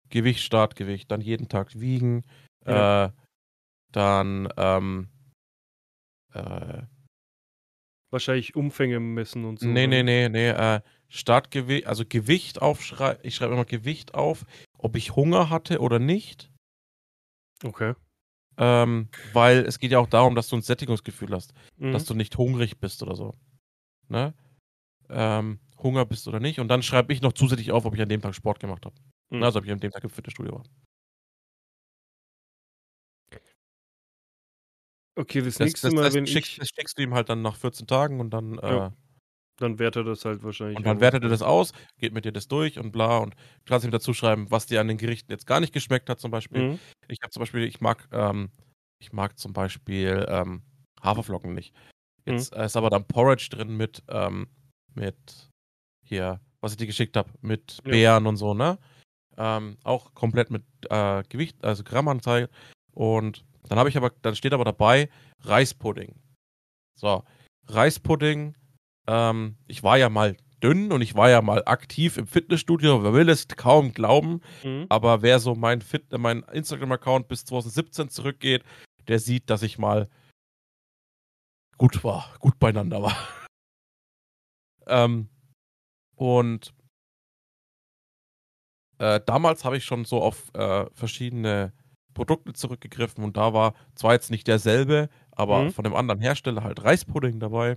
[0.09, 2.25] Gewicht, Startgewicht, dann jeden Tag wiegen,
[2.67, 3.07] Ja.
[3.07, 3.11] äh,
[3.97, 5.09] dann, ähm
[6.33, 6.83] äh
[8.13, 10.05] Wahrscheinlich Umfänge messen und so, Ne, oder ne, wie?
[10.05, 14.45] ne, ne, äh, Startgewi also, Gewicht aufschrei ich schreibe immer Gewicht auf,
[14.79, 16.51] ob ich Hunger hatte oder nicht.
[17.65, 17.95] Okay.
[18.59, 21.53] Ähm, weil es geht ja auch darum, dass du 'n Sättigungsgefühl hast,
[21.91, 22.07] dass Mhm.
[22.07, 23.35] du nicht hungrig bist oder so,
[24.09, 24.35] ne?
[25.11, 28.09] Ähm, Hunger bist oder nicht und dann schreibe ich noch zusätzlich auf, ob ich an
[28.11, 28.97] dem Tag Sport gemacht habe.
[29.31, 29.47] Mhm.
[29.47, 30.65] Also, ob ich an dem Tag im Fitnessstudio war.
[35.17, 37.29] Okay, das Das nächste das Mal, das wenn schickst ich das schickst du ihm halt
[37.29, 38.81] dann nach 14 Tagen und dann, Ja.
[38.81, 38.91] äh
[39.59, 42.33] Dann wertet er das halt wahrscheinlich und dann wertet er das aus, geht mit dir
[42.33, 43.39] das durch und bla und du
[43.71, 46.31] kannst ihm dazu schreiben, was dir an den Gerichten jetzt gar nicht geschmeckt hat zum
[46.31, 46.67] Beispiel.
[46.67, 46.85] Mhm.
[47.09, 48.51] Ich habe zum Beispiel ich mag, ähm
[49.01, 50.63] ich mag zum Beispiel, ähm,
[51.03, 51.75] Haferflocken nicht.
[52.27, 52.45] Mhm.
[52.45, 54.49] Jetzt, äh, ist aber dann Porridge drin mit, ähm
[54.95, 55.51] mit
[56.07, 57.99] hier, was ich dir geschickt habe, mit Ja.
[58.01, 58.79] Beeren und so, ne?
[59.39, 62.51] Ähm, auch komplett mit, äh, Gewicht, also Grammanzahl
[62.93, 65.09] und dann habe ich aber dann steht aber dabei
[65.41, 66.15] Reispudding.
[66.97, 67.25] So,
[67.67, 68.57] Reispudding,
[69.07, 73.03] ähm, ich war ja mal dünn und ich war ja mal aktiv im Fitnessstudio.
[73.03, 74.87] Wer will es kaum glauben, Mhm.
[74.89, 78.65] aber wer so mein Fit mein Instagram-Account bis 2017 zurückgeht,
[79.09, 80.09] der sieht, dass ich mal
[81.77, 83.17] gut war, gut beieinander war.
[84.87, 85.31] Ähm,
[86.15, 86.75] und
[88.99, 91.73] äh, damals habe ich schon so auf, äh, verschiedene
[92.15, 95.71] Produkte zurückgegriffen und da war zwar jetzt nicht derselbe, aber Mhm.
[95.73, 97.77] von 'nem anderen Hersteller halt Reispudding dabei,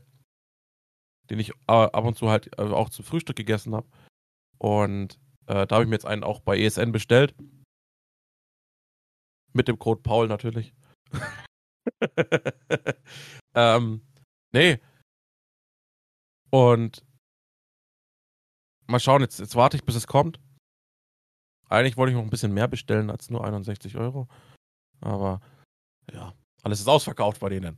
[1.29, 3.87] den ich, äh, ab und zu halt, äh, auch zum Frühstück gegessen habe.
[4.59, 7.35] Und, äh, da habe ich mir jetzt einen auch bei ESN bestellt.
[9.53, 10.73] Mit dem Code Paul natürlich.
[13.55, 14.01] Ähm,
[14.53, 14.79] ne.
[16.51, 17.03] Und
[18.87, 20.39] mal schauen, jetzt jetzt warte ich, bis es kommt.
[21.69, 24.27] Eigentlich wollte ich noch 'n bisschen mehr bestellen als nur 61 €.
[25.01, 25.41] Aber
[26.13, 27.77] ja, alles ist ausverkauft bei denen.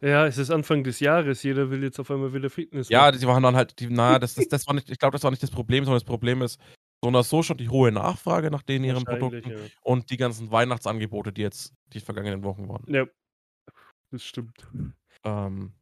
[0.00, 1.42] Ja, es ist Anfang des Jahres.
[1.42, 3.18] Jeder will jetzt auf einmal wieder Fitness Ja, machen.
[3.20, 5.30] die waren dann halt die na, das das das war nicht ich glaube, das war
[5.30, 6.60] nicht das Problem, sondern das Problem ist
[7.02, 9.56] so oder so schon die hohe Nachfrage nach den ihren Produkten ja.
[9.82, 12.84] und die ganzen Weihnachtsangebote, die jetzt die vergangenen Wochen waren.
[12.92, 13.06] Ja.
[14.10, 14.66] Das stimmt.
[15.24, 15.72] Ähm,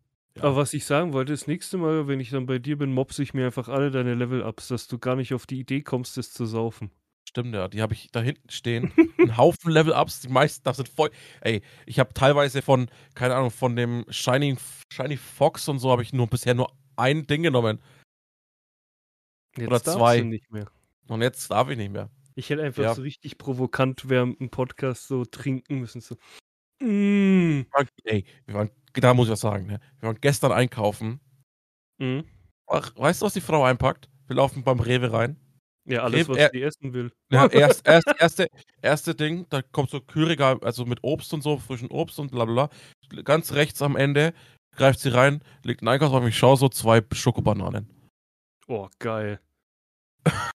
[0.40, 3.22] Aber was ich sagen wollte, das nächste Mal, wenn ich dann bei dir bin, mobse
[3.22, 6.32] ich mir einfach alle deine Level-Ups, dass du gar nicht auf die Idee kommst, das
[6.32, 6.90] zu saufen.
[7.28, 8.92] Stimmt, ja, die habe ich da hinten stehen.
[9.18, 13.50] 'N Haufen Level-Ups, die meisten da sind voll ey, ich habe teilweise von keine Ahnung,
[13.50, 14.56] von dem Shiny
[14.92, 17.80] Shiny Fox und so habe ich nur bisher nur ein Ding genommen.
[19.56, 20.20] Jetzt Oder zwei.
[20.20, 20.66] nicht mehr.
[21.08, 22.10] Und jetzt darf ich nicht mehr.
[22.34, 22.94] Ich hätte einfach Ja.
[22.94, 26.00] so richtig provokant während dem Podcast so trinken müssen.
[26.00, 26.16] So.
[26.80, 27.62] Mm.
[28.04, 29.80] Ey, wir waren, da muss ich was sagen, ne?
[30.00, 31.20] Wir waren gestern einkaufen.
[31.98, 32.24] Mhm.
[32.66, 34.08] Ach, weißt du, was die Frau einpackt?
[34.26, 35.36] Wir laufen beim Rewe rein.
[35.84, 37.12] Ja, alles, Rewe- was er- sie essen will.
[37.30, 38.48] Ja, erst, erst, erste,
[38.80, 42.44] erste Ding, da kommt so Kühlregal, also mit Obst und so, frischen Obst und bla
[42.44, 42.68] bla
[43.08, 43.22] bla.
[43.24, 44.32] Ganz rechts am Ende
[44.76, 47.88] greift sie rein, legt einen Einkaufswagen, ich schaue so zwei Schokobananen.
[48.68, 49.40] Oh, geil.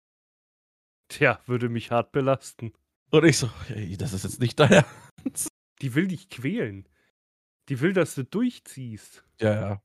[1.10, 2.74] Tja, würde mich hart belasten.
[3.12, 4.86] Und ich so, ey, das ist jetzt nicht daher.
[5.82, 6.88] Die will dich quälen.
[7.70, 9.24] Die will, dass du durchziehst.
[9.40, 9.82] Ja, ja.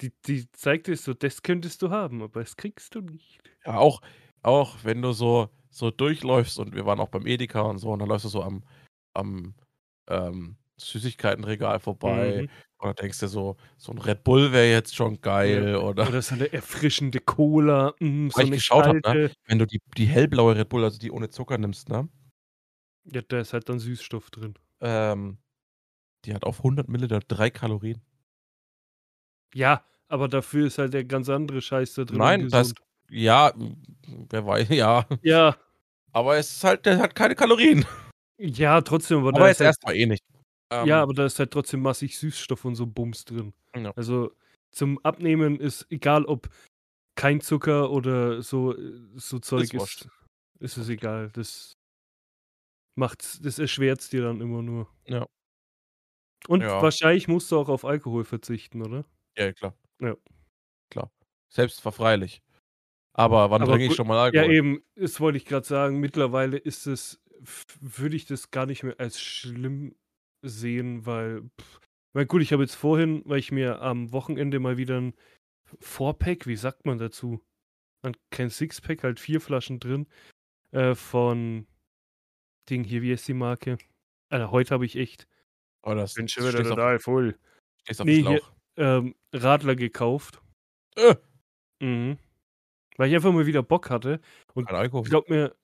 [0.00, 3.42] Die, die zeigt dir so, das könntest du haben, aber das kriegst du nicht.
[3.64, 4.00] Ja, auch,
[4.42, 7.98] auch wenn du so, so durchläufst und wir waren auch beim Edeka und so und
[8.00, 8.64] dann läufst du so am,
[9.14, 9.54] am
[10.08, 12.50] ähm, Süßigkeitenregal vorbei Mhm.
[12.78, 15.78] und dann denkst du so, so ein Red Bull wäre jetzt schon geil Ja.
[15.78, 17.94] oder Oder so eine erfrischende Cola.
[18.00, 19.32] mm, so Weil ich geschaut hab, ne?
[19.46, 22.08] wenn du die, die hellblaue Red Bull, also die ohne Zucker nimmst, ne?
[23.04, 24.54] Ja, da ist halt dann Süßstoff drin.
[24.80, 25.38] Ähm,
[26.24, 28.00] die hat auf 100 Milliliter drei Kalorien.
[29.54, 32.18] Ja, aber dafür ist halt der ganz andere Scheiß da drin.
[32.18, 32.74] Nein, das,
[33.08, 33.52] ja,
[34.30, 35.06] wer weiß, ja.
[35.22, 35.56] Ja,
[36.12, 37.84] Aber es ist halt, der hat keine Kalorien.
[38.38, 40.24] ja, trotzdem, aber, Aber ist halt, erstmal eh nicht.
[40.70, 43.52] Ähm, ja, aber da ist halt trotzdem massig Süßstoff und so Bums drin.
[43.76, 43.92] Ja.
[43.96, 44.32] Also
[44.70, 46.48] zum Abnehmen ist egal, ob
[47.16, 48.74] kein Zucker oder so,
[49.14, 50.08] so Zeug ist, wurscht.
[50.58, 51.30] ist es egal.
[51.32, 51.76] Das
[52.96, 54.88] macht's, das erschwert's dir dann immer nur.
[55.06, 55.26] Ja.
[56.48, 56.82] Und Ja.
[56.82, 59.04] wahrscheinlich musst du auch auf Alkohol verzichten, oder?
[59.36, 59.74] ja, klar.
[60.00, 60.16] Ja.
[60.90, 61.10] Klar.
[61.48, 62.42] Selbstverfreilich.
[63.14, 64.54] Aber wann Aber trinke ich gut, schon mal Ja, Alkohol?
[64.54, 66.00] eben, das wollte ich gerade sagen.
[66.00, 69.94] Mittlerweile ist es, f- würde ich das gar nicht mehr als schlimm
[70.42, 74.58] sehen, weil, pff, ich meine, gut, ich habe jetzt vorhin, weil ich mir am Wochenende
[74.60, 75.14] mal wieder ein
[75.80, 77.40] Four-Pack, wie sagt man dazu?
[78.02, 80.06] Man kein Sixpack, halt vier Flaschen drin,
[80.72, 81.66] äh, von
[82.68, 83.78] Ding hier, wie ist die Marke?
[84.28, 85.26] Alter, heute habe ich echt,
[85.84, 88.52] Oh, das, bin schon wieder total voll, Auf, stehst auf Nee, dem hier- Schlauch.
[88.76, 90.40] ähm, Radler gekauft.
[90.96, 91.14] Äh,
[91.80, 92.18] Mhm.
[92.96, 94.20] Weil ich einfach mal wieder Bock hatte.
[94.54, 95.02] kein Alkohol.
[95.04, 95.56] Ich glaube mir,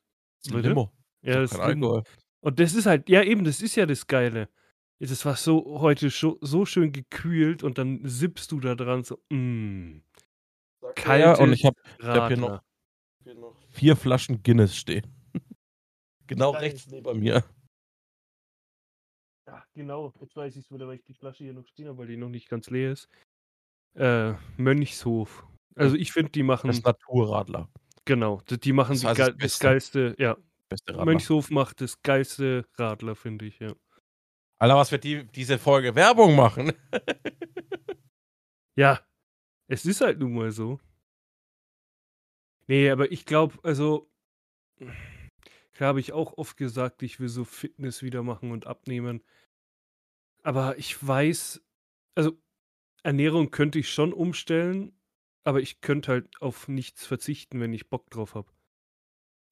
[0.50, 0.68] bitte?
[0.68, 0.92] Limo.
[1.22, 2.02] ja, kein das ist Alkohol.
[2.40, 4.48] Und das ist halt, ja eben, das ist ja das Geile.
[4.98, 9.18] Das war so heute so, so schön gekühlt und dann sippst du da dran so,
[9.30, 10.00] mh,
[10.82, 12.62] Ja, kalte und ich habe hab hier noch-
[13.22, 15.06] hier noch vier Flaschen Guinness stehen.
[16.26, 16.62] genau Geil.
[16.62, 17.44] rechts neben mir.
[19.50, 21.98] Ja, genau, jetzt weiß ich es wieder, weil ich die Flasche hier noch stehen habe,
[21.98, 23.08] weil die noch nicht ganz leer ist.
[23.94, 25.44] Äh, Mönchshof.
[25.74, 27.68] Also ich finde, die machen, Das Naturradler.
[28.04, 29.64] genau, die, die machen Das die heißt, geil, das das Beste.
[29.66, 30.36] geilste, ja.
[30.68, 31.04] Beste Radler.
[31.06, 33.74] Mönchshof macht das geilste Radler, finde ich, ja.
[34.60, 36.72] Alter, was wird die, diese Folge Werbung machen?
[38.76, 39.00] Ja,
[39.68, 40.80] es ist halt nun mal so.
[42.68, 44.08] Nee, aber ich glaube, also,
[45.72, 49.22] klar habe ich auch oft gesagt, ich will so Fitness wieder machen und abnehmen.
[50.42, 51.62] Aber ich weiß,
[52.14, 52.38] also
[53.02, 54.92] Ernährung könnte ich schon umstellen,
[55.44, 58.50] aber ich könnte halt auf nichts verzichten, wenn ich Bock drauf habe.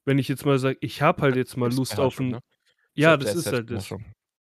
[0.05, 2.29] Wenn ich jetzt mal sage, ich habe halt jetzt mal Lust auf ein.
[2.29, 2.41] Ne?
[2.95, 3.93] Ja, das ist halt das.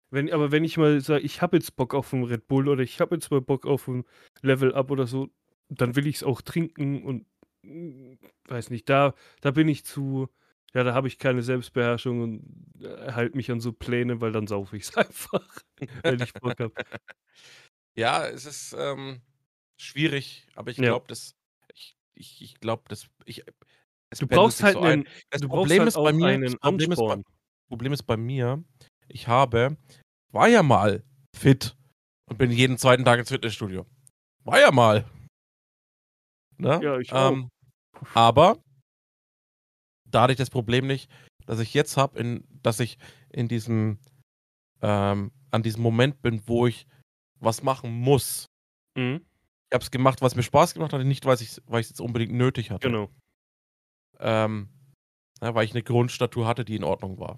[0.10, 2.82] Wenn, aber wenn ich mal sage, ich habe jetzt Bock auf einen Red Bull oder
[2.82, 4.06] ich habe jetzt mal Bock auf ein
[4.42, 5.30] Level Up oder so,
[5.70, 7.26] dann will ich es auch trinken und
[7.64, 8.14] mm,
[8.48, 10.30] weiß nicht, da, da bin ich zu,
[10.74, 14.48] ja, da habe ich keine Selbstbeherrschung und äh, halte mich an so Pläne, weil dann
[14.48, 15.62] saufe ich es einfach,
[16.04, 16.74] wenn ich Bock habe.
[17.96, 19.22] Ja, es ist ähm,
[19.80, 20.90] schwierig, aber ich Ja.
[20.90, 21.36] glaube, das.
[21.74, 23.08] Ich, ich, ich glaube, das.
[23.26, 23.44] Ich,
[24.20, 24.86] Du brauchst halt so ein.
[24.86, 26.28] einen, Das du brauchst Problem halt ist auch bei mir.
[26.28, 27.22] einen Problem ist, bei.
[27.68, 28.64] Problem ist bei mir,
[29.10, 29.76] ich habe,
[30.32, 31.04] war ja mal
[31.36, 31.76] fit
[32.30, 33.86] und bin jeden zweiten Tag ins Fitnessstudio.
[34.46, 35.06] War ja mal.
[36.58, 36.80] Ne?
[36.82, 37.32] Ja, ich auch.
[37.32, 37.50] ähm,
[38.14, 38.58] Aber
[40.12, 41.10] da hatte ich das Problem nicht,
[41.46, 42.98] dass ich jetzt habe, in, dass ich
[43.30, 44.00] in diesem,
[44.82, 46.88] ähm, an diesem Moment bin, wo ich
[47.40, 48.46] was machen muss.
[48.96, 49.26] Mhm,
[49.70, 51.90] Ich habe es gemacht, was mir Spaß gemacht hat, nicht weil ich weil ich es
[51.92, 52.88] jetzt unbedingt nötig hatte.
[52.88, 53.10] genau.
[54.20, 54.70] Ähm,
[55.42, 57.36] ja, weil ich eine Grundstatur hatte, die in Ordnung war.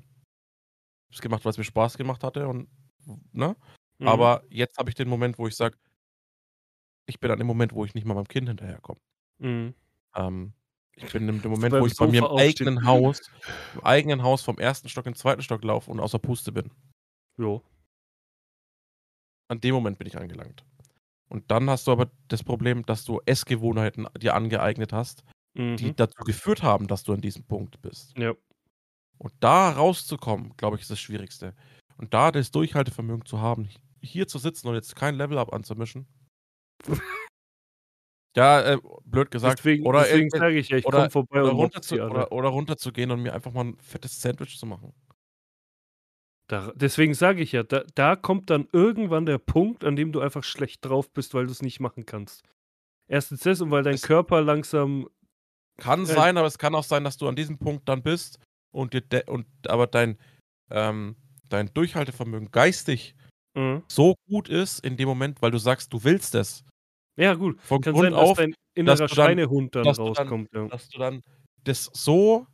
[1.09, 2.69] Ich habe es gemacht, weil es mir Spaß gemacht hatte und
[3.33, 3.55] ne?
[3.99, 4.07] Mhm.
[4.07, 5.77] Aber jetzt habe ich den Moment, wo ich sage,
[7.07, 8.99] ich bin an dem Moment, wo ich nicht mal meinem Kind hinterherkomme.
[9.39, 9.73] Mhm.
[10.15, 10.53] Ähm,
[11.01, 13.21] ich bin in dem Moment, wo ich bei mir im eigenen Haus,
[13.73, 16.71] im eigenen Haus vom ersten Stock in den zweiten Stock laufe und außer Puste bin.
[17.37, 17.63] Jo.
[19.49, 20.63] An dem Moment bin ich angelangt.
[21.29, 25.23] Und dann hast du aber das Problem, dass du Essgewohnheiten dir angeeignet hast,
[25.55, 25.95] die Mhm.
[25.95, 28.17] dazu geführt haben, dass du an diesem Punkt bist.
[28.17, 28.33] Ja.
[29.17, 31.55] Und da rauszukommen, glaube ich, ist das Schwierigste.
[31.97, 33.69] Und da das Durchhaltevermögen zu haben,
[34.01, 36.07] hier zu sitzen und jetzt kein Level-Up anzumischen,
[38.39, 39.59] Ja, äh, blöd gesagt.
[39.59, 42.47] Deswegen, oder deswegen sage ich ja, ich komme vorbei oder, und runter zu, oder, oder
[42.49, 44.93] runterzugehen und mir einfach mal ein fettes Sandwich zu machen.
[46.47, 50.21] Da, deswegen sage ich ja, da, da kommt dann irgendwann der Punkt, an dem du
[50.21, 52.47] einfach schlecht drauf bist, weil du es nicht machen kannst.
[53.09, 55.09] Erstens das und weil dein Es- Körper langsam.
[55.77, 58.39] Kann Äh, sein, aber es kann auch sein, dass du an diesem Punkt dann bist
[58.71, 60.17] und dir und aber dein,
[60.71, 61.17] ähm,
[61.49, 63.15] dein Durchhaltevermögen geistig
[63.55, 63.83] Mhm.
[63.89, 66.63] so gut ist in dem Moment, weil du sagst, du willst es.
[67.19, 67.59] Ja, gut.
[67.61, 70.49] Von Kann Grund sein, dass auf, dein innerer dann- Schweinehund dann dass du dann- rauskommt.
[70.53, 70.67] ja.
[70.67, 71.21] dass du dann
[71.65, 72.47] das so,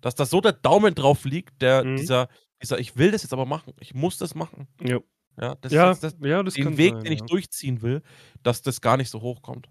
[0.00, 1.96] dass da so der Daumen drauf liegt, der Mhm.
[1.96, 2.28] dieser,
[2.62, 4.68] dieser, ich will das jetzt aber machen, ich muss das machen.
[4.80, 5.00] Ja.
[5.40, 7.26] Ja, das Ja, ist jetzt das, ja, das den Weg, sein, den ich ja.
[7.26, 8.02] durchziehen will,
[8.42, 9.68] dass das gar nicht so hochkommt.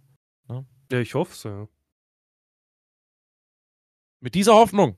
[0.92, 1.68] Ja, ich hoffe es, ja.
[4.22, 4.96] Mit dieser Hoffnung.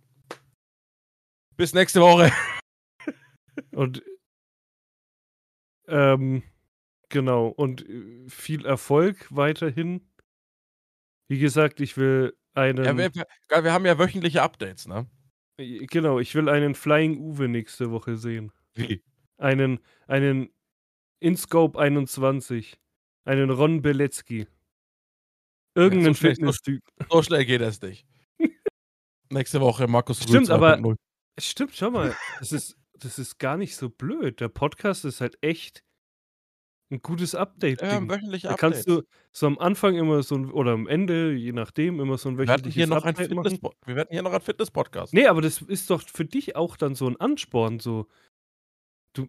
[1.56, 2.32] Bis nächste Woche.
[3.71, 4.04] Und
[5.88, 6.43] ähm,
[7.15, 10.06] genau, und äh, viel Erfolg weiterhin.
[11.30, 12.84] Wie gesagt, ich will einen.
[12.84, 13.25] Ja, wir, wir,
[13.63, 15.10] wir haben ja wöchentliche Updates, ne?
[15.58, 18.51] genau, ich will einen Flying Uwe nächste Woche sehen.
[18.73, 19.01] Wie?
[19.38, 20.49] Einen, einen
[21.21, 22.78] InScope 21.
[23.23, 24.47] Einen Ron Beletzky.
[25.73, 26.84] Irgendeinen so schlecht, so- Fitness-Typ.
[27.10, 28.06] So schnell geht es nicht.
[29.32, 30.95] nächste Woche Markus Stimmt, aber- 2.0.
[31.39, 32.15] Stimmt, schau mal.
[32.39, 34.41] Das ist, das ist gar nicht so blöd.
[34.41, 35.84] Der Podcast ist halt echt
[36.91, 37.81] ein gutes Update.
[37.81, 38.85] Ja, wir haben wöchentliche Da Updates.
[38.85, 42.29] kannst du so am Anfang immer so ein, oder am Ende, je nachdem, immer so
[42.29, 43.75] ein wir werden hier wöchentliches noch ein Update Fitness, machen.
[43.85, 45.13] wir werden hier noch ein Fitness-Podcast.
[45.13, 48.07] Nee, aber das ist doch für dich auch dann so ein Ansporn, so.
[49.13, 49.27] Du,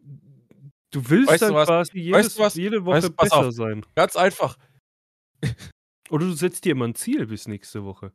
[0.91, 1.67] du willst Weißt du dann was?
[1.69, 2.55] quasi jedes, du was?
[2.57, 3.53] jede Woche Weißt du, besser auf.
[3.55, 3.87] sein.
[3.95, 4.57] Ganz einfach.
[6.11, 8.13] Oder du setzt dir immer ein Ziel bis nächste Woche.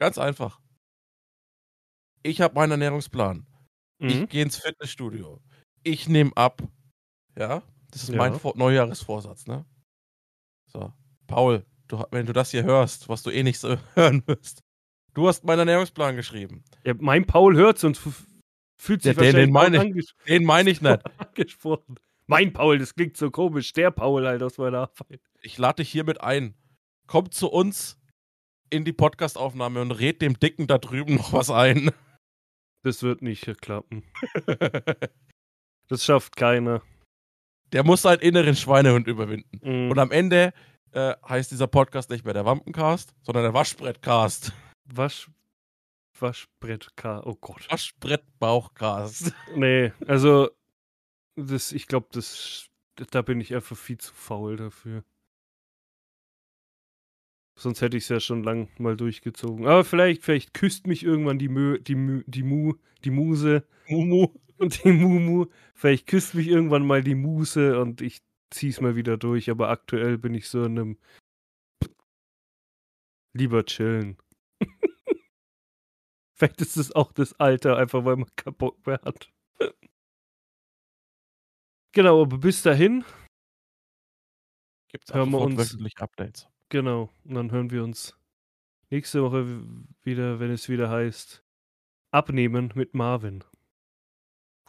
[0.00, 0.60] Ganz einfach.
[2.22, 3.46] Ich habe meinen Ernährungsplan.
[3.98, 4.26] Ich Mhm.
[4.28, 5.40] gehe ins Fitnessstudio.
[5.84, 6.62] Ich nehme ab.
[7.38, 7.62] Ja,
[7.94, 8.38] das ist mein Ja.
[8.38, 9.64] Vor Neujahresvorsatz, ne?
[10.66, 10.92] So,
[11.26, 14.62] Paul, du, wenn du das hier hörst, was du eh nicht so hören wirst,
[15.14, 16.64] du hast meinen Ernährungsplan geschrieben.
[16.84, 18.26] Ja, mein Paul hört und f-
[18.80, 21.00] fühlt sich Ja, den- den wahrscheinlich meine anges Den meine ich nicht.
[21.18, 21.96] angesprochen.
[22.26, 23.72] Mein Paul, das klingt so komisch.
[23.74, 25.20] Der Paul halt aus meiner Arbeit.
[25.42, 26.54] Ich lade dich hiermit ein.
[27.06, 28.00] Komm zu uns
[28.70, 31.90] in die Podcastaufnahme und red dem Dicken da drüben noch was ein.
[32.82, 34.02] Das wird nicht klappen.
[35.88, 36.80] Das schafft keiner.
[37.74, 39.60] Der muss seinen inneren Schweinehund überwinden.
[39.60, 39.90] Mhm.
[39.90, 40.54] Und am Ende
[40.92, 44.52] äh, heißt dieser Podcast nicht mehr der Wampencast, sondern der Waschbrettcast.
[44.84, 45.28] Wasch,
[46.16, 47.20] Waschbrett K.
[47.24, 47.66] Oh Gott.
[47.68, 49.34] Waschbrettbauchcast.
[49.56, 50.50] Nee, also
[51.34, 52.68] das, ich glaube, das,
[53.10, 55.02] da bin ich einfach viel zu faul dafür.
[57.58, 59.66] Sonst hätte ich es ja schon lang mal durchgezogen.
[59.66, 64.28] Aber vielleicht, vielleicht küsst mich irgendwann die Mö, die Mü, die Mu, die Muse Mumu.
[64.58, 65.46] Und die Mumu.
[65.74, 69.50] Vielleicht küsst mich irgendwann mal die Muse und ich zieh's mal wieder durch.
[69.50, 70.98] Aber aktuell bin ich so in einem
[73.32, 74.16] lieber chillen.
[76.36, 79.30] vielleicht ist es auch das Alter, einfach weil man keinen Bock mehr hat.
[81.92, 83.04] Genau, aber bis dahin,
[84.88, 86.48] Gibt's Hören wir uns- wöchentlich Updates.
[86.68, 88.16] genau, und dann hören wir uns
[88.90, 89.44] nächste Woche
[90.02, 91.44] wieder, wenn es wieder heißt,
[92.12, 93.42] abnehmen mit Marvin.